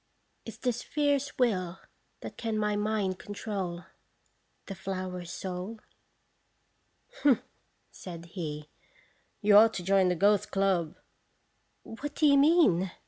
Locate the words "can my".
2.35-2.75